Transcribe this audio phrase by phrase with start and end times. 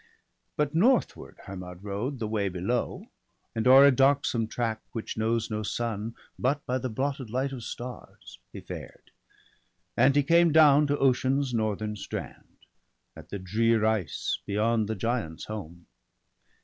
[0.57, 3.05] But northward Hermod rode, the way below;
[3.53, 7.63] And o'er a darksome tract, which knows no sun, But by the blotted light of
[7.63, 9.11] stars, he fared.
[9.95, 12.65] And he came down to Ocean's northern strand,
[13.15, 15.85] At the drear ice, beyond the giants' home.